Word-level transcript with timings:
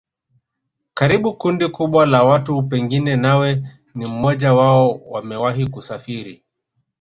Karibu 0.93 1.33
kundi 1.37 1.67
kubwa 1.69 2.05
la 2.05 2.23
watu 2.23 2.63
pengine 2.63 3.15
nawe 3.15 3.63
ni 3.95 4.05
mmoja 4.05 4.53
wao 4.53 5.01
wamewahi 5.09 5.67
kusafiri 5.67 6.43